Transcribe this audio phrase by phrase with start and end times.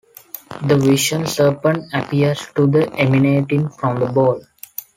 [0.65, 4.41] The Vision Serpent appears to be emanating from the bowl.